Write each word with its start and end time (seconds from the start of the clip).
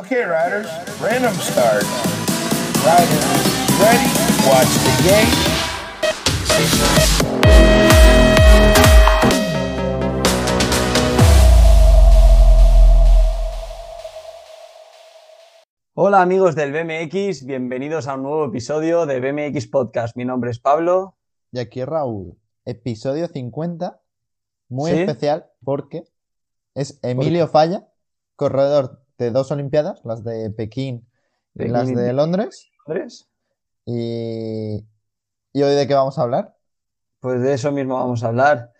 Okay, 0.00 0.24
riders, 0.24 0.66
random 0.98 1.34
start. 1.34 1.84
Riders, 2.80 3.26
ready? 3.76 4.08
Watch 4.48 4.72
the 4.80 4.94
game. 5.04 5.28
Hola 15.92 16.22
amigos 16.22 16.54
del 16.54 16.72
BMX, 16.72 17.44
bienvenidos 17.44 18.08
a 18.08 18.14
un 18.14 18.22
nuevo 18.22 18.46
episodio 18.46 19.04
de 19.04 19.20
BMX 19.20 19.66
Podcast. 19.66 20.16
Mi 20.16 20.24
nombre 20.24 20.50
es 20.50 20.58
Pablo. 20.58 21.18
Y 21.52 21.58
aquí 21.58 21.84
Raúl, 21.84 22.38
episodio 22.64 23.28
50, 23.28 24.00
muy 24.70 24.92
¿Sí? 24.92 25.00
especial 25.00 25.50
porque 25.62 26.04
es 26.74 26.98
Emilio 27.02 27.48
Falla, 27.48 27.86
corredor 28.36 28.99
de 29.24 29.30
dos 29.30 29.50
Olimpiadas, 29.50 30.00
las 30.04 30.24
de 30.24 30.50
Pekín 30.50 31.06
y 31.54 31.68
las 31.68 31.94
de 31.94 32.12
Londres. 32.12 32.70
Andrés. 32.86 33.28
Y... 33.84 34.84
¿Y 35.52 35.62
hoy 35.62 35.74
de 35.74 35.86
qué 35.86 35.94
vamos 35.94 36.18
a 36.18 36.22
hablar? 36.22 36.56
Pues 37.18 37.40
de 37.42 37.54
eso 37.54 37.72
mismo 37.72 37.94
vamos 37.94 38.22
a 38.22 38.28
hablar. 38.28 38.72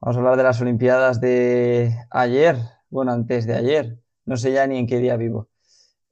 Vamos 0.00 0.16
a 0.16 0.20
hablar 0.20 0.36
de 0.36 0.42
las 0.44 0.60
Olimpiadas 0.60 1.20
de 1.20 1.96
ayer, 2.10 2.56
bueno, 2.90 3.12
antes 3.12 3.46
de 3.46 3.54
ayer, 3.54 3.98
no 4.24 4.36
sé 4.36 4.52
ya 4.52 4.66
ni 4.66 4.78
en 4.78 4.86
qué 4.86 4.98
día 4.98 5.16
vivo. 5.16 5.48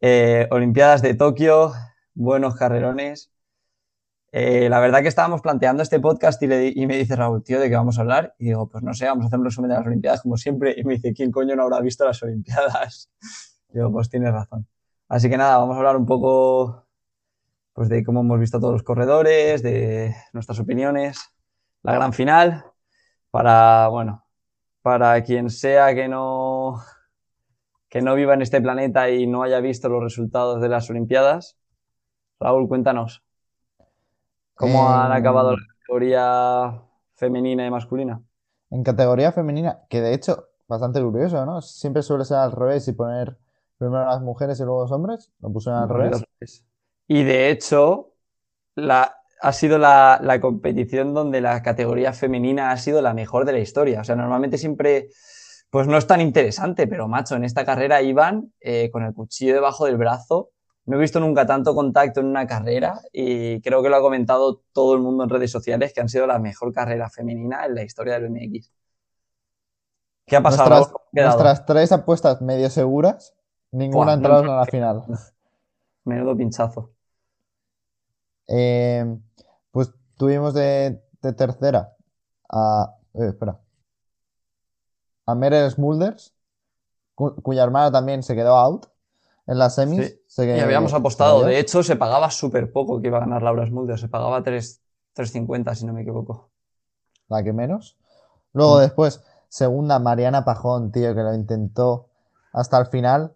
Eh, 0.01 0.47
Olimpiadas 0.51 1.01
de 1.03 1.15
Tokio, 1.15 1.73
buenos 2.15 2.57
carrerones. 2.57 3.33
Eh, 4.33 4.69
la 4.69 4.79
verdad 4.79 5.03
que 5.03 5.09
estábamos 5.09 5.41
planteando 5.43 5.83
este 5.83 5.99
podcast 5.99 6.41
y, 6.43 6.47
le 6.47 6.73
y 6.75 6.87
me 6.87 6.97
dice 6.97 7.17
Raúl, 7.17 7.43
tío, 7.43 7.59
¿de 7.59 7.69
qué 7.69 7.77
vamos 7.77 7.99
a 7.99 8.03
hablar? 8.03 8.35
Y 8.39 8.47
digo, 8.47 8.69
pues 8.69 8.85
no 8.85 8.95
sé, 8.95 9.07
vamos 9.07 9.25
a 9.25 9.27
hacer 9.27 9.39
un 9.39 9.45
resumen 9.45 9.71
de 9.71 9.77
las 9.77 9.87
Olimpiadas 9.87 10.23
como 10.23 10.37
siempre. 10.37 10.75
Y 10.77 10.85
me 10.85 10.95
dice, 10.95 11.13
¿quién 11.13 11.31
coño 11.31 11.57
no 11.57 11.65
habrá 11.65 11.81
visto 11.81 12.05
las 12.05 12.23
Olimpiadas? 12.23 13.11
Digo, 13.73 13.91
pues 13.93 14.09
tienes 14.11 14.33
razón. 14.33 14.67
Así 15.09 15.29
que 15.29 15.37
nada, 15.37 15.59
vamos 15.59 15.75
a 15.77 15.79
hablar 15.79 15.97
un 15.97 16.07
poco 16.07 16.87
pues, 17.75 17.89
de 17.89 18.05
cómo 18.05 18.21
hemos 18.21 18.41
visto 18.41 18.61
todos 18.61 18.75
los 18.75 18.83
corredores, 18.83 19.63
de 19.63 20.15
nuestras 20.33 20.59
opiniones, 20.61 21.21
la 21.83 21.95
gran 21.95 22.13
final, 22.13 22.65
para, 23.31 23.89
bueno, 23.89 24.25
para 24.83 25.23
quien 25.25 25.51
sea 25.51 25.95
que 25.95 26.09
no, 26.09 26.83
que 27.89 28.03
no 28.03 28.15
viva 28.15 28.35
en 28.35 28.43
este 28.43 28.61
planeta 28.61 29.11
y 29.11 29.27
no 29.27 29.43
haya 29.43 29.61
visto 29.61 29.89
los 29.89 30.03
resultados 30.03 30.61
de 30.61 30.69
las 30.69 30.89
Olimpiadas. 30.91 31.59
Raúl, 32.41 32.69
cuéntanos. 32.69 33.23
¿Cómo 34.55 34.89
han 34.91 35.13
Em, 35.13 35.19
acabado 35.19 35.53
la 35.53 35.67
categoría 35.79 36.83
femenina 37.17 37.67
y 37.67 37.71
masculina? 37.71 38.23
En 38.71 38.83
categoría 38.85 39.33
femenina, 39.33 39.81
que 39.89 40.01
de 40.01 40.15
hecho, 40.15 40.49
bastante 40.69 41.03
curioso, 41.03 41.45
¿no? 41.47 41.61
Siempre 41.63 42.03
suele 42.03 42.25
ser 42.25 42.39
al 42.39 42.53
revés 42.53 42.87
y 42.89 42.93
poner 42.93 43.37
primero 43.81 44.05
las 44.05 44.21
mujeres 44.21 44.61
y 44.61 44.63
luego 44.63 44.83
los 44.83 44.93
hombres. 44.93 45.33
Lo 45.41 45.51
pusieron 45.51 45.83
al 45.83 45.89
revés. 45.89 46.23
Y 47.09 47.25
de 47.25 47.51
hecho, 47.51 48.13
la, 48.75 49.17
ha 49.41 49.53
sido 49.53 49.79
la, 49.79 50.21
la 50.23 50.41
competición 50.41 51.15
donde 51.15 51.41
la 51.41 51.63
categoría 51.63 52.13
femenina 52.13 52.73
ha 52.73 52.77
sido 52.77 53.01
la 53.01 53.15
mejor 53.15 53.47
de 53.47 53.53
la 53.53 53.59
historia. 53.59 54.03
O 54.03 54.05
sea, 54.05 54.17
normalmente 54.17 54.59
siempre, 54.59 55.09
pues 55.71 55.87
no 55.87 55.97
es 55.97 56.07
tan 56.07 56.21
interesante, 56.21 56.87
pero 56.87 57.09
macho, 57.09 57.37
en 57.37 57.45
esta 57.45 57.65
carrera 57.65 58.03
iban 58.03 58.53
eh, 58.61 58.91
con 58.93 59.03
el 59.03 59.15
cuchillo 59.15 59.55
debajo 59.55 59.87
del 59.87 59.97
brazo. 59.97 60.51
No 60.85 60.97
he 60.97 61.01
visto 61.01 61.19
nunca 61.19 61.47
tanto 61.47 61.75
contacto 61.75 62.21
en 62.21 62.27
una 62.27 62.47
carrera 62.47 63.01
y 63.13 63.63
creo 63.63 63.83
que 63.83 63.89
lo 63.89 63.97
ha 63.97 64.01
comentado 64.01 64.63
todo 64.73 64.95
el 64.95 65.01
mundo 65.01 65.25
en 65.25 65.31
redes 65.31 65.51
sociales 65.51 65.93
que 65.95 66.03
han 66.03 66.09
sido 66.09 66.27
la 66.27 66.39
mejor 66.39 66.73
carrera 66.73 67.09
femenina 67.09 67.65
en 67.65 67.77
la 67.77 67.83
historia 67.83 68.19
del 68.19 68.29
BMX. 68.29 68.71
¿Qué 70.27 70.37
ha 70.37 70.43
pasado? 70.43 71.01
Nuestras 71.13 71.67
tres 71.67 71.93
apuestas 71.93 72.41
medio 72.41 72.71
seguras, 72.71 73.35
ninguna 73.73 74.05
Buah, 74.07 74.13
ha 74.13 74.15
entrado 74.15 74.43
no- 74.45 74.53
a 74.53 74.57
la 74.57 74.67
final. 74.67 75.05
Menudo 76.05 76.37
pinchazo. 76.37 76.91
Eh, 78.49 79.05
pues 79.71 79.93
tuvimos 80.17 80.55
de, 80.55 81.01
de 81.23 81.33
tercera 81.33 81.95
a. 82.51 82.97
eh, 83.15 83.27
espera. 83.29 83.61
A 85.27 85.35
Meryl 85.35 85.71
Smulders, 85.71 86.35
cu- 87.15 87.37
cuya 87.43 87.63
hermana 87.65 87.93
también 87.93 88.23
se 88.23 88.35
quedó 88.35 88.57
out 88.57 88.87
en 89.47 89.59
las 89.59 89.75
semis. 89.77 90.07
Sí. 90.09 90.21
se 90.27 90.57
Y 90.57 90.61
habíamos 90.61 90.93
apostado. 90.95 91.45
De 91.45 91.59
hecho, 91.59 91.83
se 91.83 91.97
pagaba 91.97 92.31
súper 92.31 92.73
poco 92.73 93.01
que 93.01 93.09
iba 93.09 93.19
a 93.19 93.21
ganar 93.21 93.43
Laura 93.43 93.67
Smulder. 93.67 93.99
Se 93.99 94.09
pagaba 94.09 94.43
3 94.43 94.81
3.50, 95.15 95.75
si 95.75 95.87
no 95.87 95.93
me 95.93 96.03
equivoco. 96.03 96.51
La 97.29 97.43
que 97.43 97.53
menos. 97.53 97.97
Luego 98.53 98.79
Mm. 98.79 98.81
después, 98.81 99.23
segunda, 99.49 99.99
Mariana 99.99 100.45
Pajón, 100.45 100.93
tío, 100.93 101.15
que 101.15 101.23
lo 101.23 101.35
intentó 101.35 102.09
hasta 102.53 102.79
el 102.79 102.87
final. 102.87 103.35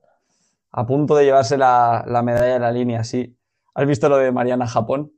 A 0.77 0.87
punto 0.87 1.15
de 1.15 1.25
llevarse 1.25 1.57
la, 1.57 2.05
la 2.07 2.23
medalla 2.23 2.55
de 2.55 2.59
la 2.59 2.73
línea, 2.73 3.05
sí. 3.05 3.39
¿Has 3.75 3.87
visto 3.87 4.09
lo 4.09 4.17
de 4.17 4.33
Mariana 4.33 4.67
Japón? 4.67 5.13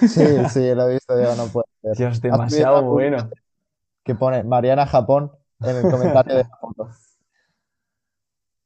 Sí, 0.00 0.24
sí, 0.50 0.72
lo 0.74 0.88
he 0.88 0.94
visto, 0.94 1.16
digo, 1.16 1.34
no 1.34 1.46
puede 1.48 1.66
ser. 1.82 1.96
Dios, 1.96 2.20
demasiado 2.20 2.82
bueno. 2.84 3.28
que 4.04 4.14
pone 4.14 4.44
Mariana 4.44 4.86
Japón 4.86 5.32
en 5.60 5.76
el 5.76 5.90
comentario 5.90 6.36
de 6.36 6.44
la 6.44 6.56
foto. 6.60 6.90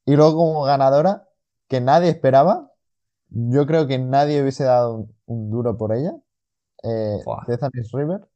Y 0.04 0.16
luego 0.16 0.36
como 0.36 0.64
ganadora, 0.64 1.28
que 1.66 1.80
nadie 1.80 2.10
esperaba, 2.10 2.70
yo 3.28 3.66
creo 3.66 3.86
que 3.86 3.98
nadie 3.98 4.42
hubiese 4.42 4.64
dado 4.64 4.94
un, 4.96 5.16
un 5.24 5.50
duro 5.50 5.78
por 5.78 5.94
ella, 5.94 6.12
eh. 6.82 7.20
Bethany 7.46 7.82
River. 7.90 8.28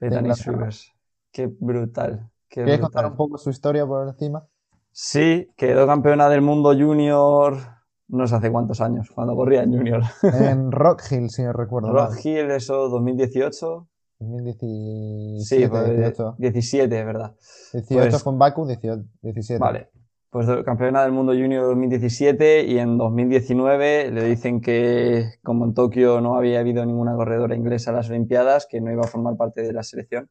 Bethany. 0.00 0.32
Rivers. 0.46 0.92
Qué 1.30 1.46
brutal. 1.46 2.30
Qué 2.48 2.64
¿Quieres 2.64 2.80
contar 2.80 3.04
un 3.04 3.16
poco 3.16 3.36
su 3.36 3.50
historia 3.50 3.86
por 3.86 4.08
encima? 4.08 4.46
Sí, 4.92 5.48
quedó 5.56 5.86
campeona 5.86 6.28
del 6.28 6.42
mundo 6.42 6.70
junior 6.74 7.78
no 8.08 8.26
sé 8.26 8.36
hace 8.36 8.50
cuántos 8.50 8.80
años, 8.80 9.10
cuando 9.14 9.36
corría 9.36 9.62
en 9.62 9.76
junior. 9.76 10.02
En 10.22 10.72
Rock 10.72 11.02
Hill, 11.10 11.28
si 11.30 11.42
no 11.42 11.52
recuerdo 11.52 11.92
mal. 11.92 12.06
Rock 12.06 12.24
Hill, 12.24 12.50
eso, 12.50 12.88
2018. 12.88 13.88
2017, 14.20 15.44
Sí, 15.44 15.68
pues, 15.68 15.96
18. 15.96 16.34
17, 16.38 16.98
es 16.98 17.06
verdad. 17.06 17.36
18 17.72 18.10
pues- 18.10 18.22
fue 18.22 18.32
en 18.32 18.38
Baku, 18.38 18.66
18, 18.66 19.02
17. 19.22 19.60
Vale, 19.60 19.90
pues 20.30 20.46
campeona 20.64 21.02
del 21.02 21.12
mundo 21.12 21.32
junior 21.32 21.66
2017 21.66 22.64
y 22.64 22.78
en 22.78 22.98
2019 22.98 24.10
le 24.10 24.24
dicen 24.24 24.60
que 24.60 25.34
como 25.42 25.66
en 25.66 25.74
Tokio 25.74 26.20
no 26.20 26.36
había 26.36 26.60
habido 26.60 26.84
ninguna 26.84 27.14
corredora 27.14 27.54
inglesa 27.54 27.90
a 27.90 27.94
las 27.94 28.10
Olimpiadas, 28.10 28.66
que 28.68 28.80
no 28.80 28.90
iba 28.90 29.02
a 29.02 29.08
formar 29.08 29.36
parte 29.36 29.62
de 29.62 29.72
la 29.72 29.82
selección 29.84 30.28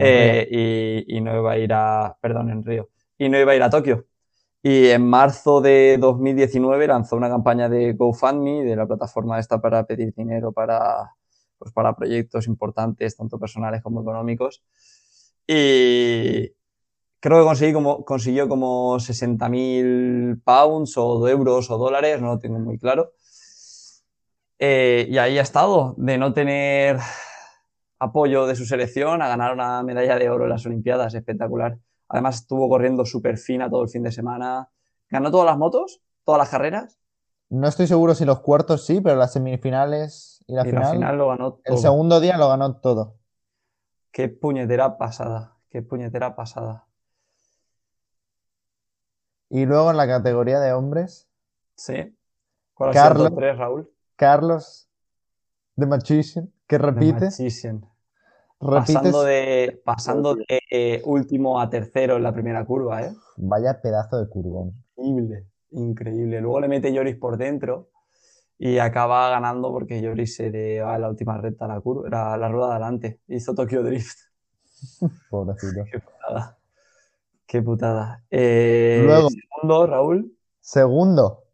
eh, 0.00 0.48
y, 1.06 1.16
y 1.16 1.20
no 1.20 1.38
iba 1.38 1.52
a 1.52 1.58
ir 1.58 1.72
a, 1.72 2.16
perdón, 2.20 2.50
en 2.50 2.64
Río, 2.64 2.88
y 3.18 3.28
no 3.28 3.38
iba 3.38 3.52
a 3.52 3.56
ir 3.56 3.62
a 3.62 3.70
Tokio. 3.70 4.06
Y 4.62 4.88
en 4.88 5.06
marzo 5.06 5.60
de 5.60 5.98
2019 6.00 6.86
lanzó 6.86 7.16
una 7.16 7.28
campaña 7.28 7.68
de 7.68 7.92
GoFundMe, 7.92 8.64
de 8.64 8.76
la 8.76 8.86
plataforma 8.86 9.38
esta 9.38 9.60
para 9.60 9.84
pedir 9.86 10.14
dinero 10.14 10.52
para, 10.52 11.14
pues 11.58 11.72
para 11.72 11.94
proyectos 11.94 12.46
importantes, 12.46 13.16
tanto 13.16 13.38
personales 13.38 13.82
como 13.82 14.00
económicos. 14.00 14.62
Y 15.46 16.50
creo 17.20 17.40
que 17.40 17.44
conseguí 17.44 17.72
como, 17.72 18.04
consiguió 18.04 18.48
como 18.48 18.98
60.000 18.98 20.42
pounds 20.44 20.96
o 20.96 21.28
euros 21.28 21.70
o 21.70 21.78
dólares, 21.78 22.20
no 22.20 22.28
lo 22.28 22.38
tengo 22.38 22.58
muy 22.58 22.78
claro. 22.78 23.12
Eh, 24.58 25.06
y 25.10 25.18
ahí 25.18 25.38
ha 25.38 25.42
estado, 25.42 25.94
de 25.98 26.16
no 26.16 26.32
tener 26.32 26.98
apoyo 27.98 28.46
de 28.46 28.56
su 28.56 28.64
selección 28.66 29.22
a 29.22 29.28
ganar 29.28 29.52
una 29.52 29.82
medalla 29.82 30.18
de 30.18 30.30
oro 30.30 30.44
en 30.44 30.50
las 30.50 30.66
Olimpiadas, 30.66 31.14
espectacular. 31.14 31.78
Además 32.14 32.36
estuvo 32.36 32.68
corriendo 32.68 33.04
súper 33.04 33.38
fina 33.38 33.68
todo 33.68 33.82
el 33.82 33.88
fin 33.88 34.04
de 34.04 34.12
semana. 34.12 34.70
Ganó 35.10 35.32
todas 35.32 35.46
las 35.46 35.58
motos, 35.58 36.00
todas 36.22 36.38
las 36.38 36.48
carreras 36.48 37.00
No 37.50 37.66
estoy 37.66 37.88
seguro 37.88 38.14
si 38.14 38.24
los 38.24 38.38
cuartos 38.38 38.86
sí, 38.86 39.00
pero 39.00 39.16
las 39.16 39.32
semifinales 39.32 40.44
y 40.46 40.54
la 40.54 40.62
y 40.62 40.66
final, 40.66 40.82
la 40.82 40.90
final 40.90 41.18
lo 41.18 41.28
ganó 41.28 41.60
el 41.64 41.76
segundo 41.76 42.20
día 42.20 42.36
lo 42.38 42.48
ganó 42.48 42.76
todo. 42.76 43.16
Qué 44.12 44.28
puñetera 44.28 44.96
pasada, 44.96 45.56
qué 45.70 45.82
puñetera 45.82 46.36
pasada. 46.36 46.86
Y 49.50 49.66
luego 49.66 49.90
en 49.90 49.96
la 49.96 50.06
categoría 50.06 50.60
de 50.60 50.72
hombres, 50.72 51.28
Sí. 51.74 52.16
¿Cuál 52.74 52.90
ha 52.90 52.92
sido 52.92 53.02
el 53.02 53.08
Carlos. 53.08 53.28
top 53.30 53.38
3, 53.38 53.58
Raúl? 53.58 53.90
Carlos 54.14 54.88
The 55.76 55.86
Magician, 55.86 56.52
que 56.68 56.78
repite. 56.78 57.30
Pasando 58.64 59.22
de, 59.24 59.80
pasando 59.84 60.34
de 60.36 60.46
eh, 60.70 61.02
último 61.04 61.60
a 61.60 61.68
tercero 61.68 62.16
en 62.16 62.22
la 62.22 62.32
primera 62.32 62.64
curva, 62.64 63.02
¿eh? 63.02 63.12
vaya 63.36 63.80
pedazo 63.82 64.18
de 64.18 64.28
curvón. 64.28 64.72
Increíble, 64.96 65.46
increíble. 65.70 66.40
Luego 66.40 66.60
le 66.60 66.68
mete 66.68 66.92
Lloris 66.92 67.16
por 67.16 67.36
dentro 67.36 67.90
y 68.58 68.78
acaba 68.78 69.28
ganando 69.28 69.70
porque 69.70 70.00
Lloris 70.00 70.36
se 70.36 70.50
le 70.50 70.80
va 70.80 70.94
a 70.94 70.98
la 70.98 71.10
última 71.10 71.36
recta 71.36 71.66
la 71.66 71.80
curva, 71.80 72.08
la, 72.08 72.36
la 72.38 72.48
rueda 72.48 72.68
de 72.68 72.72
adelante. 72.72 73.20
Hizo 73.28 73.54
Tokyo 73.54 73.82
Drift. 73.82 74.18
Pobrecito. 75.30 75.84
Qué 75.90 75.98
putada. 75.98 76.58
Qué 77.46 77.62
putada. 77.62 78.24
Eh, 78.30 79.02
Luego. 79.04 79.28
segundo, 79.30 79.86
Raúl. 79.86 80.36
Segundo, 80.60 81.44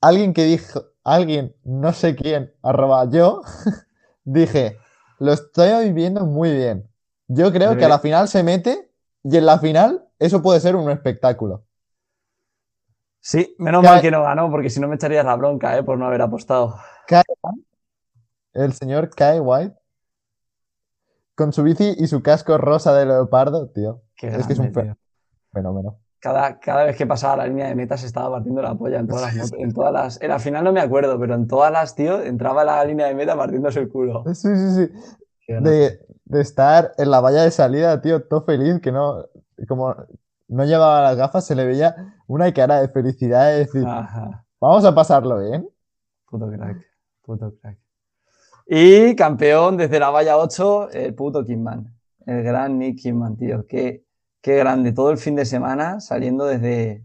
alguien 0.00 0.34
que 0.34 0.44
dijo, 0.44 0.82
alguien, 1.02 1.56
no 1.64 1.92
sé 1.92 2.14
quién, 2.14 2.52
arroba 2.62 3.08
yo, 3.10 3.42
dije, 4.24 4.76
lo 5.18 5.32
estoy 5.32 5.84
viviendo 5.86 6.24
muy 6.26 6.52
bien. 6.52 6.88
Yo 7.26 7.52
creo 7.52 7.76
que 7.76 7.84
a 7.84 7.88
la 7.88 7.98
final 7.98 8.28
se 8.28 8.42
mete 8.42 8.90
y 9.22 9.36
en 9.36 9.46
la 9.46 9.58
final 9.58 10.06
eso 10.18 10.42
puede 10.42 10.60
ser 10.60 10.76
un 10.76 10.90
espectáculo. 10.90 11.64
Sí, 13.20 13.54
menos 13.58 13.82
Cae- 13.82 13.92
mal 13.92 14.00
que 14.02 14.10
no 14.10 14.22
ganó, 14.22 14.50
porque 14.50 14.70
si 14.70 14.80
no 14.80 14.88
me 14.88 14.94
echarías 14.94 15.24
la 15.24 15.36
bronca, 15.36 15.76
¿eh? 15.76 15.82
Por 15.82 15.98
no 15.98 16.06
haber 16.06 16.22
apostado. 16.22 16.76
Kai 17.06 17.22
White, 17.42 17.62
el 18.54 18.72
señor 18.72 19.10
Kai 19.10 19.40
White, 19.40 19.76
con 21.34 21.52
su 21.52 21.62
bici 21.62 21.94
y 21.98 22.06
su 22.06 22.22
casco 22.22 22.56
rosa 22.58 22.94
de 22.94 23.06
leopardo, 23.06 23.68
tío. 23.68 24.02
Qué 24.16 24.28
Es 24.28 24.46
que 24.46 24.52
es 24.54 24.58
un 24.58 24.72
tío. 24.72 24.96
Fenómeno. 25.52 26.00
Cada, 26.20 26.58
cada 26.58 26.84
vez 26.84 26.96
que 26.96 27.06
pasaba 27.06 27.36
la 27.36 27.46
línea 27.46 27.68
de 27.68 27.74
meta 27.76 27.96
se 27.96 28.06
estaba 28.06 28.30
partiendo 28.30 28.60
la 28.60 28.74
polla 28.74 28.98
en 28.98 29.06
todas 29.06 29.34
las 29.34 29.52
en 29.52 29.72
todas 29.72 29.92
las. 29.92 30.20
En 30.20 30.28
la 30.28 30.38
final 30.38 30.64
no 30.64 30.72
me 30.72 30.80
acuerdo, 30.80 31.18
pero 31.18 31.34
en 31.34 31.46
todas 31.46 31.70
las, 31.70 31.94
tío, 31.94 32.20
entraba 32.20 32.64
la 32.64 32.84
línea 32.84 33.06
de 33.06 33.14
meta 33.14 33.36
partiéndose 33.36 33.80
el 33.80 33.88
culo. 33.88 34.24
Sí, 34.34 34.48
sí, 34.56 34.74
sí. 34.74 34.92
De, 35.46 36.00
de 36.24 36.40
estar 36.40 36.92
en 36.98 37.10
la 37.10 37.20
valla 37.20 37.42
de 37.42 37.50
salida, 37.50 38.00
tío, 38.02 38.22
todo 38.24 38.42
feliz, 38.44 38.80
que 38.80 38.92
no, 38.92 39.24
como 39.66 39.94
no 40.48 40.64
llevaba 40.64 41.02
las 41.02 41.16
gafas, 41.16 41.46
se 41.46 41.54
le 41.54 41.64
veía 41.66 42.14
una 42.26 42.52
cara 42.52 42.80
de 42.80 42.88
felicidad 42.88 43.46
de 43.46 43.58
decir, 43.58 43.84
Ajá. 43.86 44.44
vamos 44.60 44.84
a 44.84 44.94
pasarlo 44.94 45.38
bien. 45.38 45.68
Puto 46.28 46.50
crack. 46.50 46.84
Puto 47.22 47.54
crack. 47.60 47.78
Y 48.66 49.14
campeón 49.16 49.76
desde 49.76 49.98
la 49.98 50.10
valla 50.10 50.36
8, 50.36 50.90
el 50.90 51.14
puto 51.14 51.44
Kingman. 51.44 51.94
El 52.26 52.42
gran 52.42 52.78
Nick 52.78 52.98
Kingman, 53.00 53.36
tío. 53.36 53.64
Qué, 53.66 54.04
qué 54.42 54.56
grande. 54.56 54.92
Todo 54.92 55.10
el 55.10 55.18
fin 55.18 55.34
de 55.36 55.44
semana 55.44 56.00
saliendo 56.00 56.44
desde, 56.46 57.04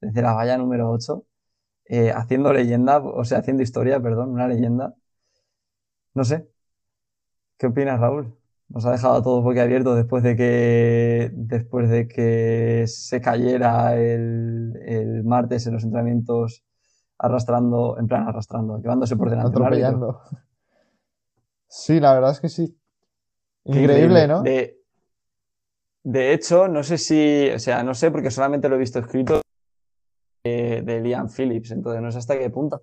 desde 0.00 0.22
la 0.22 0.32
valla 0.34 0.58
número 0.58 0.90
8. 0.90 1.24
eh, 1.86 2.12
haciendo 2.12 2.52
leyenda, 2.52 2.98
o 3.00 3.24
sea, 3.24 3.38
haciendo 3.40 3.62
historia, 3.64 4.00
perdón, 4.02 4.30
una 4.32 4.48
leyenda. 4.48 4.94
No 6.14 6.24
sé. 6.24 6.48
¿Qué 7.58 7.66
opinas, 7.66 8.00
Raúl? 8.00 8.34
Nos 8.68 8.86
ha 8.86 8.92
dejado 8.92 9.14
a 9.16 9.22
todos 9.22 9.44
boquiabiertos 9.44 9.96
después 9.96 10.22
de 10.22 10.36
que, 10.36 11.30
después 11.34 11.90
de 11.90 12.08
que 12.08 12.84
se 12.88 13.20
cayera 13.20 13.96
el, 13.96 14.72
el 14.86 15.24
martes 15.24 15.66
en 15.66 15.74
los 15.74 15.84
entrenamientos 15.84 16.64
arrastrando, 17.18 17.96
en 17.98 18.06
plan 18.08 18.26
arrastrando, 18.28 18.78
llevándose 18.78 19.16
por 19.16 19.30
delante. 19.30 19.48
atropellando. 19.50 20.20
Sí, 21.68 22.00
la 22.00 22.14
verdad 22.14 22.32
es 22.32 22.40
que 22.40 22.48
sí. 22.48 22.78
Increíble, 23.64 24.26
¿no? 24.28 24.42
De, 24.42 24.81
de 26.04 26.32
hecho, 26.32 26.68
no 26.68 26.82
sé 26.82 26.98
si, 26.98 27.48
o 27.50 27.58
sea, 27.58 27.82
no 27.82 27.94
sé 27.94 28.10
porque 28.10 28.30
solamente 28.30 28.68
lo 28.68 28.76
he 28.76 28.78
visto 28.78 28.98
escrito 28.98 29.40
de, 30.44 30.82
de 30.84 31.00
Liam 31.00 31.28
Phillips, 31.28 31.70
entonces 31.70 32.02
no 32.02 32.10
sé 32.10 32.18
hasta 32.18 32.38
qué 32.38 32.50
punto, 32.50 32.82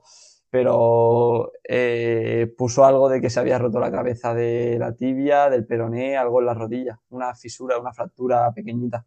pero 0.49 1.51
eh, 1.67 2.53
puso 2.57 2.85
algo 2.85 3.09
de 3.09 3.19
que 3.21 3.29
se 3.29 3.39
había 3.39 3.59
roto 3.59 3.79
la 3.79 3.91
cabeza 3.91 4.33
de 4.33 4.77
la 4.79 4.93
tibia, 4.95 5.49
del 5.49 5.65
peroné, 5.65 6.17
algo 6.17 6.39
en 6.39 6.45
la 6.45 6.53
rodilla, 6.53 6.99
una 7.09 7.35
fisura, 7.35 7.77
una 7.77 7.93
fractura 7.93 8.51
pequeñita. 8.53 9.05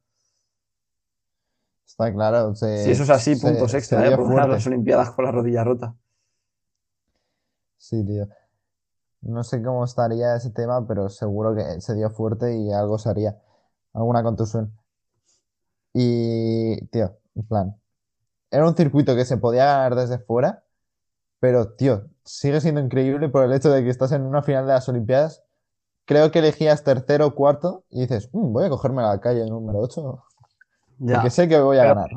Está 1.87 2.12
claro. 2.12 2.55
se- 2.55 2.85
Si 2.85 2.91
eso 2.91 3.03
es 3.03 3.11
así, 3.11 3.35
se- 3.35 3.47
puntos 3.47 3.75
extra, 3.75 4.06
¿eh? 4.06 4.17
por 4.17 4.26
fuerte. 4.26 4.49
las 4.49 4.67
Olimpiadas 4.67 5.11
con 5.11 5.25
la 5.25 5.31
rodilla 5.32 5.65
rota. 5.65 5.94
Sí, 7.76 8.05
tío. 8.06 8.29
No 9.23 9.44
sé 9.44 9.62
cómo 9.62 9.85
estaría 9.85 10.35
ese 10.37 10.50
tema, 10.50 10.87
pero 10.87 11.08
seguro 11.08 11.55
que 11.55 11.81
se 11.81 11.94
dio 11.94 12.11
fuerte 12.11 12.56
y 12.56 12.73
algo 12.73 12.99
se 12.99 13.08
haría. 13.08 13.37
Alguna 13.94 14.23
contusión. 14.23 14.73
Y, 15.93 16.85
tío, 16.87 17.17
en 17.35 17.43
plan. 17.47 17.77
Era 18.50 18.67
un 18.67 18.77
circuito 18.77 19.15
que 19.17 19.25
se 19.25 19.37
podía 19.37 19.65
ganar 19.67 19.94
desde 19.94 20.19
fuera, 20.19 20.65
pero, 21.41 21.73
tío, 21.75 22.06
sigue 22.25 22.61
siendo 22.61 22.81
increíble 22.81 23.29
por 23.29 23.44
el 23.44 23.53
hecho 23.53 23.71
de 23.71 23.83
que 23.83 23.91
estás 23.91 24.12
en 24.12 24.23
una 24.23 24.43
final 24.43 24.67
de 24.67 24.73
las 24.75 24.89
Olimpiadas. 24.89 25.43
Creo 26.05 26.31
que 26.31 26.41
elegías 26.41 26.85
tercero 26.85 27.27
o 27.29 27.35
cuarto 27.35 27.85
y 27.91 28.00
dices, 28.03 28.29
"Mm, 28.33 28.53
voy 28.53 28.65
a 28.67 28.71
cogerme 28.71 29.03
la 29.03 29.21
calle 29.21 29.44
número 29.47 29.79
8 29.81 30.25
Ya. 30.99 31.15
porque 31.15 31.31
sé 31.31 31.49
que 31.49 31.61
voy 31.61 31.79
a 31.79 31.83
Pero- 31.83 31.94
ganar. 31.94 32.11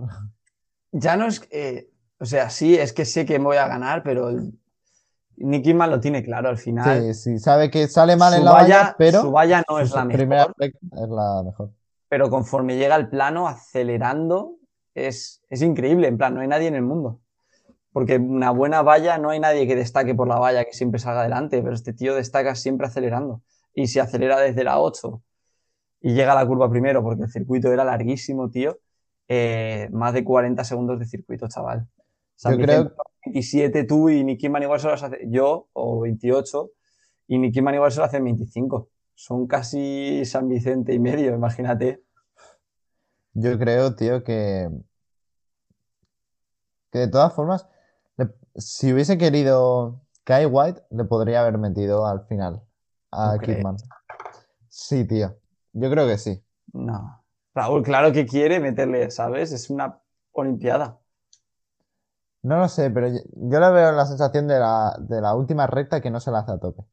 Ya 0.91 1.17
no 1.17 1.27
es 1.27 1.39
que, 1.39 1.91
o 2.19 2.25
sea, 2.25 2.49
sí, 2.49 2.75
es 2.77 2.93
que 2.93 3.05
sé 3.05 3.25
que 3.25 3.37
voy 3.37 3.57
a 3.57 3.67
ganar, 3.67 4.01
pero 4.03 4.29
el- 4.29 4.57
Nicky 5.37 5.73
Man 5.73 5.89
lo 5.89 5.99
tiene 5.99 6.23
claro 6.23 6.49
al 6.49 6.57
final. 6.57 7.01
Sí, 7.01 7.13
sí, 7.13 7.39
sabe 7.39 7.69
que 7.69 7.87
sale 7.87 8.15
mal 8.15 8.33
su 8.33 8.39
en 8.39 8.45
la 8.45 8.51
valla, 8.51 8.77
valla, 8.77 8.95
pero 8.97 9.21
su 9.21 9.31
valla 9.31 9.63
no 9.69 9.79
es 9.79 9.91
la 9.91 10.05
mejor, 10.05 10.55
es 10.59 11.09
la 11.09 11.43
mejor. 11.43 11.71
pero 12.07 12.29
conforme 12.29 12.77
llega 12.77 12.95
al 12.95 13.09
plano, 13.09 13.47
acelerando, 13.47 14.55
es, 14.93 15.41
es 15.49 15.61
increíble. 15.61 16.07
En 16.07 16.17
plan, 16.17 16.33
no 16.33 16.41
hay 16.41 16.47
nadie 16.47 16.67
en 16.67 16.75
el 16.75 16.81
mundo. 16.83 17.19
Porque 17.91 18.17
una 18.17 18.51
buena 18.51 18.81
valla, 18.81 19.17
no 19.17 19.29
hay 19.29 19.39
nadie 19.39 19.67
que 19.67 19.75
destaque 19.75 20.13
por 20.15 20.27
la 20.27 20.37
valla, 20.37 20.65
que 20.65 20.73
siempre 20.73 20.99
salga 20.99 21.21
adelante, 21.21 21.61
pero 21.61 21.73
este 21.73 21.93
tío 21.93 22.13
destaca 22.15 22.53
siempre 22.55 22.87
acelerando. 22.87 23.41
Y 23.73 23.87
si 23.87 23.99
acelera 23.99 24.39
desde 24.39 24.63
la 24.63 24.79
8 24.79 25.21
y 26.01 26.13
llega 26.13 26.33
a 26.33 26.35
la 26.35 26.45
curva 26.45 26.69
primero, 26.69 27.01
porque 27.01 27.23
el 27.23 27.31
circuito 27.31 27.71
era 27.71 27.83
larguísimo, 27.83 28.49
tío, 28.49 28.79
eh, 29.27 29.89
más 29.91 30.13
de 30.13 30.23
40 30.23 30.63
segundos 30.63 30.99
de 30.99 31.05
circuito, 31.05 31.47
chaval. 31.47 31.87
San 32.35 32.53
Yo 32.53 32.57
Vicente, 32.59 32.89
creo- 32.91 33.05
27 33.25 33.83
tú 33.85 34.09
y 34.09 34.23
Nicky 34.23 34.49
Man 34.49 34.63
igual 34.63 34.79
se 34.79 34.87
los 34.87 35.01
hace 35.03 35.19
yo, 35.27 35.67
o 35.73 36.01
28, 36.01 36.71
y 37.27 37.37
Nicky 37.39 37.61
Man 37.61 37.75
igual 37.75 37.91
se 37.91 37.99
lo 37.99 38.05
hacen 38.05 38.23
25. 38.23 38.89
Son 39.15 39.47
casi 39.47 40.23
San 40.25 40.47
Vicente 40.47 40.93
y 40.93 40.99
medio, 40.99 41.33
imagínate. 41.33 42.03
Yo 43.33 43.57
creo, 43.57 43.95
tío, 43.95 44.23
que, 44.23 44.69
que 46.91 46.99
de 46.99 47.07
todas 47.07 47.33
formas, 47.33 47.67
le- 48.17 48.33
si 48.55 48.93
hubiese 48.93 49.17
querido 49.17 50.01
Kai 50.23 50.45
White, 50.45 50.83
le 50.91 51.03
podría 51.05 51.41
haber 51.41 51.57
metido 51.57 52.05
al 52.05 52.25
final 52.27 52.63
a. 53.11 53.37
Kidman. 53.41 53.77
Sí, 54.69 55.05
tío. 55.07 55.37
Yo 55.73 55.89
creo 55.89 56.07
que 56.07 56.17
sí. 56.17 56.41
No. 56.73 57.23
Raúl, 57.53 57.83
claro 57.83 58.11
que 58.11 58.25
quiere 58.25 58.59
meterle, 58.59 59.09
¿sabes? 59.11 59.51
Es 59.51 59.69
una 59.69 60.01
Olimpiada. 60.33 60.99
No 62.49 62.57
lo 62.59 62.67
sé, 62.69 62.91
pero 62.91 63.07
yo, 63.07 63.19
yo 63.33 63.59
le 63.59 63.71
veo 63.71 63.91
la 63.91 64.05
sensación 64.05 64.47
de 64.47 64.59
la, 64.59 64.95
de 64.99 65.19
la 65.21 65.33
última 65.35 65.67
recta 65.67 66.01
que 66.01 66.11
no 66.11 66.19
se 66.19 66.31
la 66.31 66.39
hace 66.39 66.51
a 66.53 66.59
tope. 66.59 66.83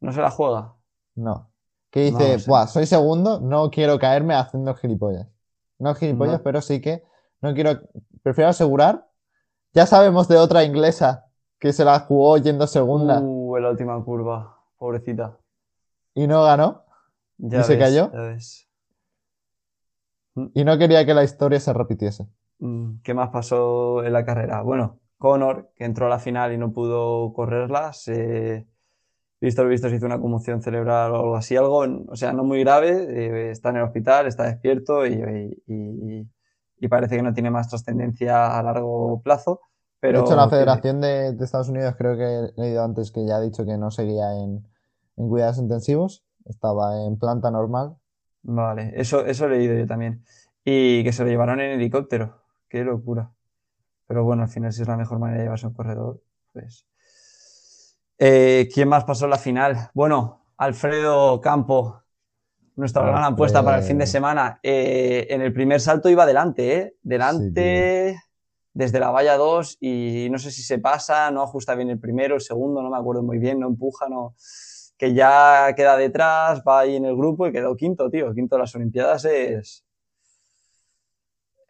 No 0.00 0.12
se 0.12 0.20
la 0.20 0.30
juega. 0.30 0.74
No. 1.14 1.50
Que 1.90 2.10
No 2.10 2.18
dice, 2.18 2.38
sé. 2.38 2.50
Buah, 2.50 2.66
soy 2.66 2.86
segundo, 2.86 3.40
no 3.40 3.70
quiero 3.70 3.98
caerme 3.98 4.34
haciendo 4.34 4.74
gilipollas. 4.74 5.26
No 5.78 5.94
gilipollas, 5.94 6.38
No. 6.38 6.42
pero 6.42 6.60
sí 6.60 6.80
que 6.80 7.02
no 7.40 7.54
quiero. 7.54 7.80
Prefiero 8.22 8.50
asegurar. 8.50 9.08
Ya 9.72 9.86
sabemos 9.86 10.28
de 10.28 10.36
otra 10.38 10.64
inglesa 10.64 11.26
que 11.58 11.72
se 11.72 11.84
la 11.84 12.00
jugó 12.00 12.36
yendo 12.38 12.66
segunda 12.66 13.20
Uh, 13.20 13.56
en 13.56 13.62
la 13.62 13.70
última 13.70 14.04
curva. 14.04 14.58
Pobrecita. 14.78 15.38
y 16.14 16.26
no 16.26 16.42
ganó. 16.44 16.84
Ya 17.38 17.60
¿Y 17.60 17.64
se 17.64 17.78
cayó? 17.78 18.10
ya 18.12 18.20
ves. 18.20 18.68
Y 20.54 20.64
no 20.64 20.78
quería 20.78 21.04
que 21.04 21.14
la 21.14 21.24
historia 21.24 21.60
se 21.60 21.72
repitiese. 21.72 22.26
Mm, 22.58 23.00
¿Qué 23.02 23.14
más 23.14 23.30
pasó 23.30 24.04
en 24.04 24.12
la 24.12 24.24
carrera? 24.24 24.62
Bueno, 24.62 25.00
Conor, 25.18 25.70
que 25.76 25.84
entró 25.84 26.06
a 26.06 26.08
la 26.08 26.18
final 26.18 26.52
y 26.52 26.58
no 26.58 26.72
pudo 26.72 27.32
correrla, 27.32 27.92
se... 27.92 28.66
visto 29.40 29.64
lo 29.64 29.70
visto 29.70 29.88
se 29.90 29.96
hizo 29.96 30.06
una 30.06 30.20
conmoción 30.20 30.62
cerebral 30.62 31.12
o 31.12 31.16
algo 31.16 31.36
así, 31.36 31.56
algo, 31.56 31.78
o 32.08 32.16
sea, 32.16 32.32
no 32.34 32.44
muy 32.44 32.60
grave, 32.60 32.90
eh, 33.48 33.50
está 33.52 33.70
en 33.70 33.78
el 33.78 33.84
hospital, 33.84 34.26
está 34.26 34.44
despierto 34.44 35.06
y, 35.06 35.14
y- 35.14 35.64
y- 36.22 36.28
y 36.80 36.88
parece 36.88 37.16
que 37.16 37.22
no 37.22 37.34
tiene 37.34 37.50
más 37.50 37.68
trascendencia 37.68 38.58
a 38.58 38.62
largo 38.62 39.22
plazo, 39.22 39.60
pero 40.00 40.20
de 40.20 40.20
hecho, 40.20 40.36
la 40.36 40.48
Federación 40.48 41.00
de, 41.00 41.32
de 41.34 41.44
Estados 41.44 41.68
Unidos, 41.68 41.94
creo 41.96 42.16
que 42.16 42.24
he 42.56 42.60
leído 42.60 42.82
antes 42.84 43.10
que 43.12 43.26
ya 43.26 43.36
ha 43.36 43.40
dicho 43.40 43.64
que 43.64 43.76
no 43.78 43.90
seguía 43.90 44.32
en, 44.34 44.66
en 45.16 45.28
cuidados 45.28 45.58
intensivos, 45.58 46.24
estaba 46.46 47.04
en 47.06 47.18
planta 47.18 47.50
normal. 47.50 47.96
Vale, 48.42 48.92
eso, 48.96 49.24
eso 49.26 49.46
he 49.46 49.50
leído 49.50 49.74
yo 49.76 49.86
también. 49.86 50.24
Y 50.64 51.04
que 51.04 51.12
se 51.12 51.22
lo 51.24 51.28
llevaron 51.30 51.60
en 51.60 51.72
helicóptero. 51.72 52.42
Qué 52.68 52.84
locura. 52.84 53.30
Pero 54.06 54.24
bueno, 54.24 54.42
al 54.42 54.48
final, 54.48 54.72
si 54.72 54.82
es 54.82 54.88
la 54.88 54.96
mejor 54.96 55.18
manera 55.18 55.38
de 55.38 55.44
llevarse 55.44 55.66
un 55.66 55.74
corredor, 55.74 56.22
pues. 56.52 56.86
Eh, 58.18 58.68
¿quién 58.72 58.88
más 58.88 59.04
pasó 59.04 59.26
en 59.26 59.30
la 59.30 59.38
final? 59.38 59.90
Bueno, 59.94 60.44
Alfredo 60.56 61.40
Campo, 61.40 62.02
nuestra 62.76 63.02
gran 63.02 63.24
apuesta 63.24 63.62
para 63.62 63.78
el 63.78 63.84
fin 63.84 63.98
de 63.98 64.06
semana. 64.06 64.58
Eh, 64.62 65.26
en 65.30 65.42
el 65.42 65.52
primer 65.52 65.80
salto 65.80 66.08
iba 66.08 66.26
delante, 66.26 66.76
¿eh? 66.76 66.96
Delante 67.02 68.20
desde 68.72 69.00
la 69.00 69.10
valla 69.10 69.36
2 69.36 69.78
y 69.80 70.28
no 70.30 70.38
sé 70.38 70.52
si 70.52 70.62
se 70.62 70.78
pasa, 70.78 71.30
no 71.32 71.42
ajusta 71.42 71.74
bien 71.74 71.90
el 71.90 71.98
primero, 71.98 72.36
el 72.36 72.40
segundo, 72.40 72.80
no 72.80 72.90
me 72.90 72.96
acuerdo 72.96 73.24
muy 73.24 73.38
bien, 73.38 73.58
no 73.58 73.66
empuja, 73.66 74.08
no 74.08 74.34
que 74.98 75.14
ya 75.14 75.72
queda 75.76 75.96
detrás, 75.96 76.62
va 76.66 76.80
ahí 76.80 76.96
en 76.96 77.04
el 77.04 77.16
grupo 77.16 77.46
y 77.46 77.52
quedó 77.52 77.76
quinto, 77.76 78.10
tío. 78.10 78.34
Quinto 78.34 78.56
en 78.56 78.60
las 78.60 78.74
Olimpiadas 78.74 79.24
es. 79.24 79.84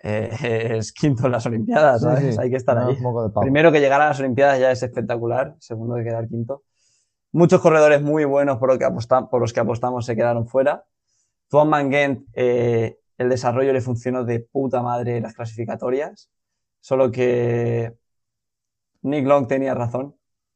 Eh, 0.08 0.76
es 0.78 0.92
quinto 0.92 1.26
en 1.26 1.32
las 1.32 1.44
Olimpiadas, 1.46 2.00
¿sabes? 2.00 2.34
sí, 2.34 2.40
Hay 2.40 2.50
que 2.50 2.56
estar 2.56 2.78
ahí. 2.78 2.96
Primero 3.40 3.70
que 3.70 3.80
llegar 3.80 4.00
a 4.00 4.08
las 4.08 4.20
Olimpiadas 4.20 4.58
ya 4.58 4.70
es 4.70 4.82
espectacular, 4.82 5.54
segundo 5.58 5.96
que 5.96 6.04
quedar 6.04 6.26
quinto. 6.28 6.62
Muchos 7.32 7.60
corredores 7.60 8.00
muy 8.00 8.24
buenos 8.24 8.58
por, 8.58 8.72
lo 8.72 8.78
que 8.78 8.88
por 9.30 9.40
los 9.40 9.52
que 9.52 9.60
apostamos 9.60 10.06
se 10.06 10.16
quedaron 10.16 10.46
fuera. 10.46 10.84
Tuan 11.48 11.68
Mangent, 11.68 12.26
eh, 12.34 12.98
el 13.18 13.28
desarrollo 13.28 13.72
le 13.72 13.80
funcionó 13.80 14.24
de 14.24 14.40
puta 14.40 14.82
madre 14.82 15.18
en 15.18 15.24
las 15.24 15.34
clasificatorias, 15.34 16.30
solo 16.80 17.10
que 17.10 17.94
Nick 19.02 19.26
Long 19.26 19.46
tenía 19.46 19.74
razón. 19.74 20.14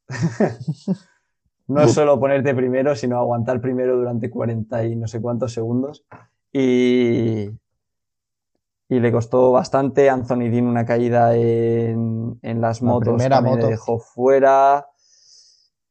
no 1.67 1.81
es 1.81 1.93
solo 1.93 2.19
ponerte 2.19 2.55
primero, 2.55 2.95
sino 2.95 3.19
aguantar 3.19 3.61
primero 3.61 3.95
durante 3.97 4.29
40 4.29 4.85
y 4.85 4.95
no 4.95 5.07
sé 5.07 5.21
cuántos 5.21 5.53
segundos. 5.53 6.05
Y, 6.51 7.49
y 8.93 8.99
le 8.99 9.11
costó 9.11 9.51
bastante. 9.51 10.09
Anthony 10.09 10.49
Dean 10.49 10.65
una 10.67 10.85
caída 10.85 11.35
en, 11.35 12.39
en 12.41 12.61
las 12.61 12.81
La 12.81 12.87
motos 12.89 13.13
primera 13.15 13.41
le 13.41 13.49
moto. 13.49 13.67
dejó 13.67 13.99
fuera. 13.99 14.87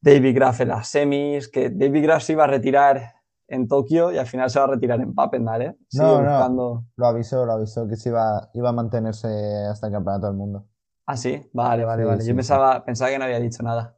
David 0.01 0.35
Graff 0.35 0.61
en 0.61 0.67
las 0.69 0.87
semis, 0.89 1.47
que 1.47 1.69
David 1.69 2.03
Graff 2.03 2.23
se 2.23 2.33
iba 2.33 2.43
a 2.43 2.47
retirar 2.47 3.13
en 3.47 3.67
Tokio 3.67 4.11
y 4.11 4.17
al 4.17 4.25
final 4.27 4.49
se 4.49 4.59
va 4.59 4.65
a 4.65 4.69
retirar 4.69 4.99
en 4.99 5.13
Papendal, 5.15 5.61
¿eh? 5.61 5.77
Sigue 5.87 6.03
No, 6.03 6.21
no. 6.21 6.29
buscando... 6.29 6.83
Lo 6.97 7.05
avisó, 7.07 7.45
lo 7.45 7.53
avisó 7.53 7.87
que 7.87 7.95
se 7.95 8.09
iba, 8.09 8.49
iba 8.53 8.69
a 8.69 8.73
mantenerse 8.73 9.27
hasta 9.71 9.87
el 9.87 9.93
campeonato 9.93 10.27
del 10.27 10.35
mundo. 10.35 10.65
Ah, 11.05 11.15
sí, 11.15 11.49
vale, 11.53 11.85
vale, 11.85 12.03
Sí, 12.03 12.07
vale. 12.07 12.21
sí, 12.21 12.27
Yo 12.27 12.31
sí. 12.31 12.35
pensaba, 12.35 12.83
pensaba 12.83 13.11
que 13.11 13.17
no 13.19 13.25
había 13.25 13.39
dicho 13.39 13.63
nada. 13.63 13.95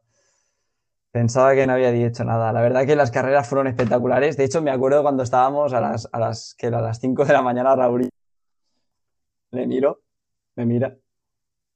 Pensaba 1.10 1.54
que 1.54 1.66
no 1.66 1.72
había 1.72 1.90
dicho 1.90 2.24
nada. 2.24 2.52
La 2.52 2.60
verdad 2.60 2.84
que 2.84 2.94
las 2.94 3.10
carreras 3.10 3.48
fueron 3.48 3.66
espectaculares. 3.68 4.36
De 4.36 4.44
hecho, 4.44 4.60
me 4.62 4.70
acuerdo 4.70 5.02
cuando 5.02 5.22
estábamos 5.22 5.72
a 5.72 5.80
las, 5.80 6.08
a 6.12 6.18
las, 6.20 6.54
que 6.58 6.66
era 6.66 6.78
a 6.78 6.82
las 6.82 7.00
5 7.00 7.24
de 7.24 7.32
la 7.32 7.42
mañana, 7.42 7.74
Raúl. 7.74 8.08
Le 9.56 9.66
miro, 9.66 10.02
me 10.54 10.66
mira. 10.66 10.94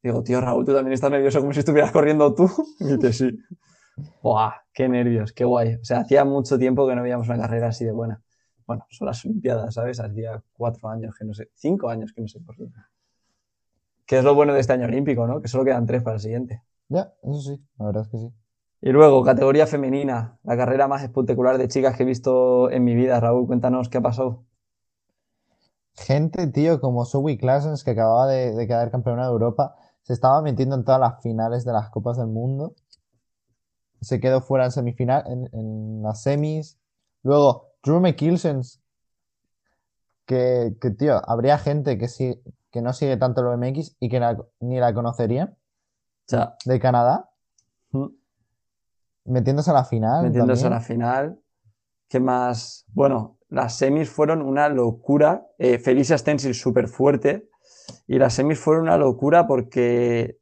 Digo, 0.02 0.22
tío, 0.22 0.40
Raúl, 0.40 0.66
tú 0.66 0.74
también 0.74 0.92
estás 0.92 1.10
nervioso 1.10 1.40
como 1.40 1.54
si 1.54 1.60
estuvieras 1.60 1.92
corriendo 1.92 2.34
tú. 2.34 2.50
Y 2.80 2.96
dice, 2.96 3.12
sí. 3.12 3.38
Buah, 4.22 4.52
qué 4.74 4.86
nervios, 4.88 5.32
qué 5.32 5.44
guay. 5.44 5.76
O 5.76 5.84
sea, 5.84 6.00
hacía 6.00 6.24
mucho 6.26 6.58
tiempo 6.58 6.86
que 6.86 6.94
no 6.94 7.02
veíamos 7.02 7.26
una 7.28 7.38
carrera 7.38 7.68
así 7.68 7.86
de 7.86 7.92
buena. 7.92 8.22
Bueno, 8.66 8.86
son 8.90 9.06
las 9.06 9.24
Olimpiadas, 9.24 9.74
¿sabes? 9.74 9.98
Hacía 9.98 10.42
cuatro 10.52 10.90
años 10.90 11.14
que 11.18 11.24
no 11.24 11.32
sé, 11.32 11.48
cinco 11.54 11.88
años 11.88 12.12
que 12.12 12.20
no 12.20 12.28
sé 12.28 12.38
correr. 12.44 12.68
Que 14.06 14.18
es 14.18 14.24
lo 14.24 14.34
bueno 14.34 14.52
de 14.52 14.60
este 14.60 14.74
año 14.74 14.86
olímpico, 14.86 15.26
¿no? 15.26 15.40
Que 15.40 15.48
solo 15.48 15.64
quedan 15.64 15.86
tres 15.86 16.02
para 16.02 16.16
el 16.16 16.20
siguiente. 16.20 16.62
Ya, 16.88 17.12
eso 17.22 17.40
sí, 17.40 17.62
la 17.78 17.86
verdad 17.86 18.02
es 18.02 18.08
que 18.08 18.18
sí. 18.18 18.30
Y 18.82 18.90
luego, 18.90 19.24
categoría 19.24 19.66
femenina, 19.66 20.38
la 20.42 20.56
carrera 20.56 20.86
más 20.86 21.02
espectacular 21.02 21.58
de 21.58 21.68
chicas 21.68 21.96
que 21.96 22.02
he 22.02 22.06
visto 22.06 22.70
en 22.70 22.84
mi 22.84 22.94
vida. 22.94 23.20
Raúl, 23.20 23.46
cuéntanos 23.46 23.88
qué 23.88 23.98
ha 23.98 24.02
pasado. 24.02 24.44
Gente, 25.96 26.46
tío, 26.48 26.80
como 26.80 27.04
Zoe 27.04 27.36
Claessens, 27.38 27.84
que 27.84 27.90
acababa 27.92 28.26
de, 28.26 28.52
de 28.54 28.66
quedar 28.66 28.90
campeona 28.90 29.26
de 29.26 29.32
Europa, 29.32 29.76
se 30.02 30.12
estaba 30.14 30.40
metiendo 30.42 30.74
en 30.76 30.84
todas 30.84 31.00
las 31.00 31.22
finales 31.22 31.64
de 31.64 31.72
las 31.72 31.90
Copas 31.90 32.16
del 32.16 32.28
Mundo. 32.28 32.74
Se 34.00 34.18
quedó 34.18 34.40
fuera 34.40 34.64
en 34.64 34.70
semifinal, 34.72 35.24
en, 35.26 35.48
en 35.52 36.02
las 36.02 36.22
semis. 36.22 36.78
Luego, 37.22 37.66
Drew 37.82 38.00
McKilsens, 38.00 38.80
que, 40.26 40.74
que, 40.80 40.90
tío, 40.90 41.20
habría 41.28 41.58
gente 41.58 41.98
que, 41.98 42.08
sí, 42.08 42.40
que 42.70 42.80
no 42.80 42.92
sigue 42.92 43.16
tanto 43.16 43.40
el 43.42 43.48
BMX 43.58 43.96
y 44.00 44.08
que 44.08 44.20
la- 44.20 44.38
ni 44.60 44.78
la 44.78 44.94
conocería, 44.94 45.54
sea, 46.26 46.54
de 46.64 46.78
Canadá, 46.80 47.30
metiéndose 49.24 49.70
a 49.70 49.74
la 49.74 49.84
final. 49.84 50.24
metiéndose 50.24 50.66
a 50.66 50.70
la 50.70 50.80
final. 50.80 51.38
¿Qué 52.08 52.20
más? 52.20 52.84
Bueno, 52.94 53.36
las 53.50 53.76
semis 53.76 54.08
fueron 54.08 54.42
una 54.42 54.68
locura. 54.68 55.46
Eh, 55.58 55.78
Felicia 55.78 56.16
Stencil 56.16 56.54
súper 56.54 56.88
fuerte. 56.88 57.48
Y 58.06 58.18
las 58.18 58.34
semis 58.34 58.58
fueron 58.58 58.84
una 58.84 58.96
locura 58.96 59.46
porque, 59.46 60.38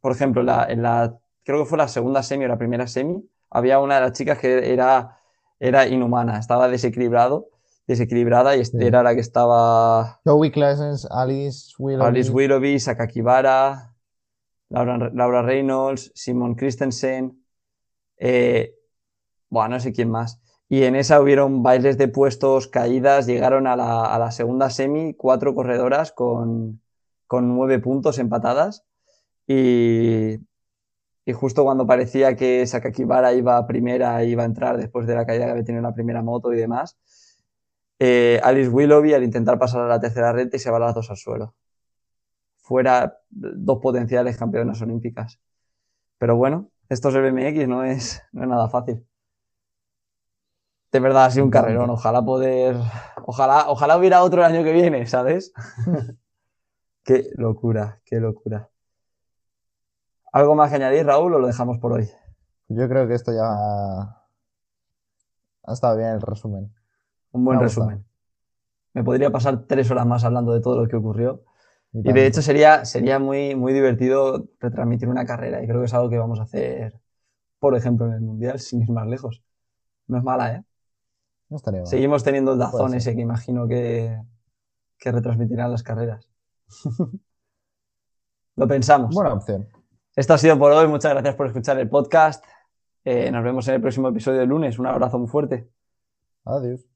por 0.00 0.12
ejemplo, 0.12 0.42
la- 0.42 0.64
en 0.68 0.82
la, 0.82 1.18
creo 1.44 1.58
que 1.58 1.64
fue 1.68 1.78
la 1.78 1.88
segunda 1.88 2.22
semi 2.22 2.44
o 2.44 2.48
la 2.48 2.58
primera 2.58 2.86
semi, 2.86 3.22
había 3.50 3.80
una 3.80 3.96
de 3.96 4.00
las 4.02 4.12
chicas 4.12 4.38
que 4.38 4.72
era, 4.72 5.18
era 5.58 5.86
inhumana, 5.88 6.38
estaba 6.38 6.68
desequilibrado, 6.68 7.48
desequilibrada 7.86 8.56
y 8.56 8.64
Sí. 8.64 8.76
era 8.80 9.02
la 9.02 9.14
que 9.14 9.20
estaba 9.20 10.20
Zoe 10.24 10.52
Claessens, 10.52 11.06
Alice 11.10 11.74
Willoughby. 11.78 12.06
Alice 12.08 12.30
Willoughby, 12.30 12.78
Sakaki 12.78 13.20
Bara, 13.20 13.92
Laura, 14.68 15.10
Laura 15.12 15.42
Reynolds, 15.42 16.12
Simon 16.14 16.54
Christensen, 16.54 17.44
eh, 18.18 18.74
bueno, 19.48 19.70
no 19.74 19.80
sé 19.80 19.92
quién 19.92 20.10
más. 20.10 20.40
Y 20.72 20.84
en 20.84 20.94
esa 20.94 21.20
hubieron 21.20 21.64
bailes 21.64 21.98
de 21.98 22.06
puestos, 22.06 22.68
caídas, 22.68 23.26
llegaron 23.26 23.66
a 23.66 23.74
la, 23.74 24.30
segunda 24.30 24.70
semi, 24.70 25.14
cuatro 25.14 25.52
corredoras 25.52 26.12
con, 26.12 26.80
nueve 27.28 27.80
puntos 27.80 28.20
empatadas. 28.20 28.84
Y, 29.48 30.38
justo 31.34 31.64
cuando 31.64 31.86
parecía 31.86 32.36
que 32.36 32.64
Sakaki 32.66 33.04
Bara 33.04 33.32
iba 33.34 33.56
a 33.56 33.66
primera, 33.66 34.22
iba 34.24 34.44
a 34.44 34.46
entrar 34.46 34.76
después 34.78 35.08
de 35.08 35.16
la 35.16 35.26
caída 35.26 35.46
que 35.46 35.50
había 35.52 35.64
tenido 35.64 35.80
en 35.80 35.88
la 35.88 35.94
primera 35.94 36.22
moto 36.22 36.52
y 36.52 36.56
demás, 36.56 36.96
eh, 37.98 38.40
Alice 38.44 38.70
Willoughby 38.70 39.14
al 39.14 39.24
intentar 39.24 39.58
pasar 39.58 39.82
a 39.82 39.88
la 39.88 40.00
tercera 40.00 40.32
red 40.32 40.50
y 40.52 40.58
se 40.60 40.70
va 40.70 40.78
las 40.78 40.94
dos 40.94 41.10
al 41.10 41.16
suelo. 41.16 41.54
Fuera 42.58 43.18
dos 43.30 43.78
potenciales 43.82 44.36
campeonas 44.38 44.80
olímpicas. 44.82 45.40
Pero 46.18 46.36
bueno, 46.36 46.70
esto 46.88 47.08
es 47.08 47.16
el 47.16 47.32
BMX, 47.32 47.68
no 47.68 47.84
es, 47.84 48.22
no 48.32 48.42
es 48.42 48.48
nada 48.48 48.68
fácil. 48.68 49.04
De 50.92 50.98
verdad, 50.98 51.26
ha 51.26 51.30
sido 51.30 51.44
un 51.44 51.50
carrerón. 51.50 51.90
Ojalá 51.90 52.24
poder. 52.24 52.76
Ojalá, 53.24 53.66
ojalá 53.68 53.96
hubiera 53.96 54.22
otro 54.22 54.44
el 54.44 54.52
año 54.52 54.64
que 54.64 54.72
viene, 54.72 55.06
¿sabes? 55.06 55.52
qué 57.04 57.30
locura, 57.36 58.00
qué 58.04 58.18
locura. 58.18 58.68
¿Algo 60.32 60.54
más 60.54 60.70
que 60.70 60.76
añadir, 60.76 61.06
Raúl, 61.06 61.34
o 61.34 61.38
lo 61.38 61.46
dejamos 61.46 61.78
por 61.78 61.92
hoy? 61.92 62.08
Yo 62.68 62.88
creo 62.88 63.06
que 63.08 63.14
esto 63.14 63.32
ya 63.32 64.20
ha 65.64 65.72
estado 65.72 65.96
bien 65.96 66.10
el 66.10 66.20
resumen. 66.20 66.72
Un 67.32 67.44
buen 67.44 67.58
Me 67.58 67.64
resumen. 67.64 68.04
Me 68.92 69.04
podría 69.04 69.30
pasar 69.30 69.64
tres 69.66 69.90
horas 69.90 70.06
más 70.06 70.24
hablando 70.24 70.52
de 70.52 70.60
todo 70.60 70.82
lo 70.82 70.88
que 70.88 70.96
ocurrió. 70.96 71.44
Y 71.92 72.02
tanto. 72.02 72.20
de 72.20 72.26
hecho 72.26 72.42
sería, 72.42 72.84
sería 72.84 73.18
muy, 73.18 73.56
muy 73.56 73.72
divertido 73.72 74.48
retransmitir 74.60 75.08
una 75.08 75.24
carrera 75.24 75.62
y 75.62 75.66
creo 75.66 75.80
que 75.80 75.86
es 75.86 75.94
algo 75.94 76.08
que 76.08 76.18
vamos 76.18 76.38
a 76.38 76.44
hacer, 76.44 77.00
por 77.58 77.76
ejemplo, 77.76 78.06
en 78.06 78.14
el 78.14 78.20
Mundial, 78.20 78.60
sin 78.60 78.82
ir 78.82 78.90
más 78.90 79.08
lejos. 79.08 79.42
No 80.06 80.18
es 80.18 80.24
mala, 80.24 80.54
¿eh? 80.54 80.64
No 81.50 81.56
estaría 81.56 81.80
mal. 81.80 81.86
Seguimos 81.86 82.24
teniendo 82.24 82.52
el 82.52 82.58
Dazón 82.58 82.94
ese 82.94 83.14
que 83.14 83.20
imagino 83.20 83.68
que, 83.68 84.18
que 84.98 85.12
retransmitirán 85.12 85.70
las 85.70 85.82
carreras. 85.82 86.26
Lo 88.56 88.68
pensamos. 88.68 89.14
Buena 89.14 89.34
opción. 89.34 89.68
Esto 90.14 90.34
ha 90.34 90.38
sido 90.38 90.58
por 90.58 90.72
hoy. 90.72 90.88
Muchas 90.88 91.12
gracias 91.12 91.34
por 91.34 91.46
escuchar 91.46 91.78
el 91.78 91.88
podcast. 91.88 92.44
Eh, 93.04 93.30
nos 93.30 93.42
vemos 93.42 93.66
en 93.68 93.74
el 93.74 93.80
próximo 93.80 94.08
episodio 94.08 94.40
de 94.40 94.46
lunes. 94.46 94.78
Un 94.78 94.86
abrazo 94.86 95.18
muy 95.18 95.28
fuerte. 95.28 95.68
Adiós. 96.44 96.86